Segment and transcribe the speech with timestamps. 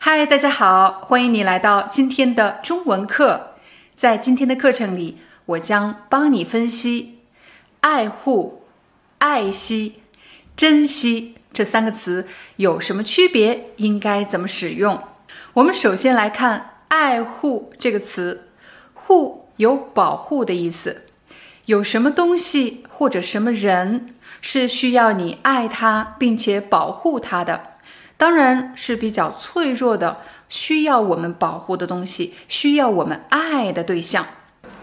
[0.00, 3.54] 嗨，大家好，欢迎你来到今天的中文课。
[3.96, 7.18] 在今天的课程里，我将帮你分析
[7.82, 8.62] “爱护
[9.18, 10.00] ”“爱惜
[10.56, 15.02] ”“珍惜”这三个词有什么区别，应该怎么使用。
[15.54, 18.50] 我们首先来看“爱护”这个词
[18.94, 21.06] ，“护”有保护的意思。
[21.66, 27.67] 有什么东西或者什么人是需要你爱他，并且保护他的？
[28.18, 30.18] 当然是比较脆弱的，
[30.48, 34.26] 需要我们保护的东西，需要我们爱的对象，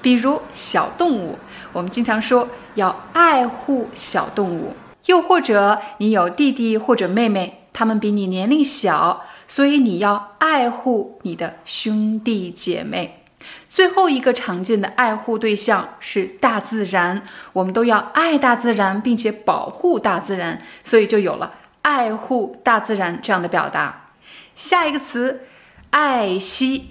[0.00, 1.38] 比如小动物。
[1.72, 4.74] 我们经常说要爱护小动物，
[5.06, 13.24] 又或者你有弟弟或者妹妹，他们比你年龄小，所以你要爱护你的兄弟姐妹。
[13.68, 17.22] 最后一个常见的爱护对象是大自然，
[17.52, 21.52] 我们都要爱大自然，并且保护大自然，所以就有了。
[21.86, 24.10] 爱护大自然这样的表达，
[24.56, 25.46] 下一个词
[25.90, 26.88] “爱惜”，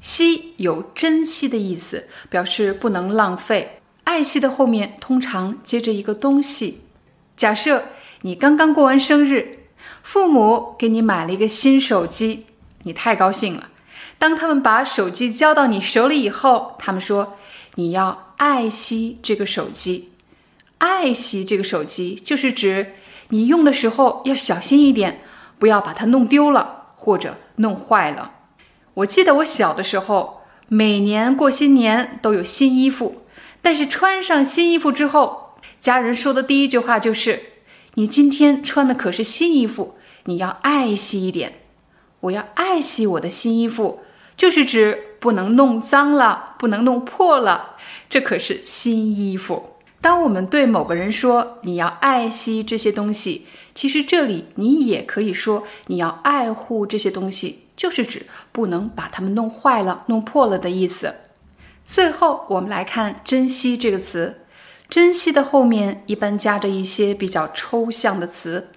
[0.00, 3.80] 惜有珍惜的意思，表示不能浪费。
[4.04, 6.82] 爱惜的后面通常接着一个东西。
[7.36, 7.88] 假设
[8.20, 9.58] 你刚刚过完生日，
[10.04, 12.46] 父母给你买了一个新手机，
[12.84, 13.70] 你太高兴了。
[14.16, 17.36] 当他们把手机交到你手里以后，他们说
[17.74, 20.12] 你要爱惜这个手机。
[20.78, 22.94] 爱惜这个手机就是指。
[23.30, 25.22] 你用的时候要小心一点，
[25.58, 28.34] 不要把它弄丢了或者弄坏了。
[28.94, 33.22] 我记得我小的时候，每年过新年都有新衣服，
[33.62, 37.40] 但是穿上新衣服之后，家人说的第一句话就是
[37.94, 41.54] ：“你今天穿的可是新衣服，你要爱惜一点。”
[42.20, 44.00] 我要爱惜我的新衣服，
[44.36, 47.76] 就是指不能弄脏了，不能弄破了，
[48.10, 49.76] 这可是新衣服。
[50.00, 61.14] 当我们对某个人说你要爱惜这些东西，其实这里你也可以说你要爱护这些东西，就是指不能把它们弄坏了、弄破了的意思。
[61.84, 64.40] 最后，我们来看“珍惜”这个词
[64.88, 68.68] ，“珍惜”的后面一般加着一些比较抽象的词，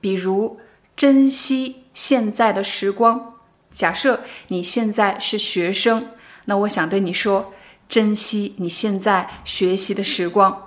[0.00, 0.58] 比如
[0.96, 3.34] “珍惜现在的时光”。
[3.72, 6.08] 假设你现在是学生，
[6.46, 7.52] 那我想对你说，
[7.88, 10.65] 珍惜你现在学习的时光。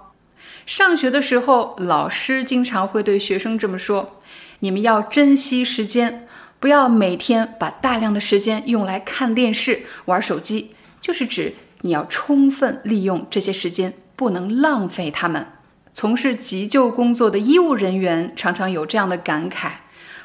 [0.69, 4.22] 上学的时候，老师经常会对学生这么说
[4.62, 6.28] ：“你们要珍惜时间，
[6.59, 15.47] 不要每天把大量的时间用来看电视、玩手机。”就是指你要充分利用这些时间，不能浪费它们。
[15.96, 19.72] 从事急救工作的医务人员常常有这样的感慨：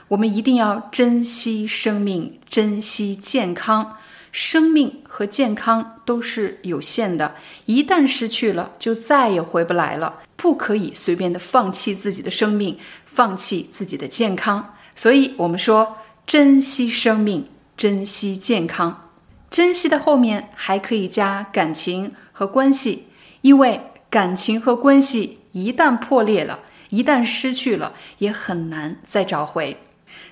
[0.08, 3.96] 我们一定要珍惜生命，珍惜健康。
[4.34, 7.36] 生命和健康都是有限的，
[7.66, 10.22] 一旦失去了，就再也回不来了。
[10.34, 14.74] 不可以随便的放弃自己的生命，放弃自己的健康。
[14.96, 17.46] 所以，我们说珍惜生命，
[17.76, 19.08] 珍惜健康。
[19.52, 23.04] 珍惜的后面还可以加感情和关系，
[23.42, 23.80] 因为
[24.10, 26.58] 感情和关系一旦破裂了，
[26.88, 29.76] 一旦失去了，也很难再找回。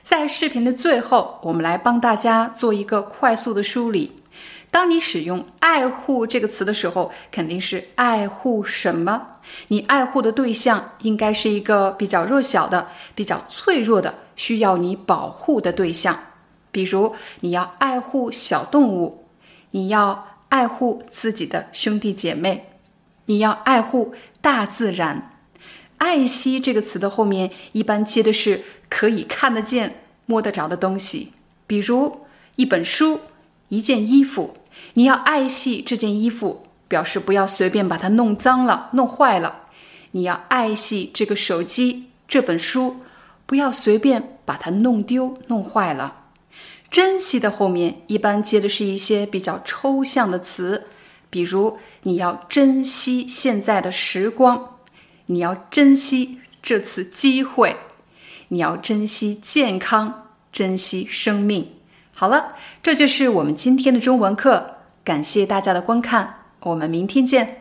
[0.03, 4.23] 在视频的最后，我们来帮大家做一个快速的梳理。
[4.71, 9.27] 当你使用“爱护”这个词的时候，肯定是爱护什么？
[9.69, 16.19] 你爱护的对象应该是一个比较弱小的、比较脆弱的、需要你保护的对象。
[16.71, 19.27] 比如，你要爱护小动物，
[19.73, 22.67] 你要爱护自己的兄弟姐妹，
[23.27, 25.32] 你要爱护大自然。
[26.03, 31.29] 爱惜这个词的后面一般接的是可以看得见、摸得着的东西，
[31.69, 32.23] 比如
[32.57, 33.21] 一本书、
[33.69, 34.57] 一件衣服。
[34.95, 39.67] 你要爱惜这件衣服，表示不要随便把它弄脏了、弄坏了。
[40.11, 42.97] 你要爱惜这个手机、这本书，
[43.47, 46.25] 不要随便把它弄丢、弄坏了。
[46.91, 50.89] 珍惜的后面一般接的是一些比较抽象的词，
[51.31, 54.72] 比如你要珍惜现在的时光。
[55.33, 57.77] 你要珍惜这次机会，
[58.49, 61.71] 你要珍惜健康，珍惜生命。
[62.13, 67.61] 好了，这就是我们今天的中文课，感谢大家的观看，我们明天见。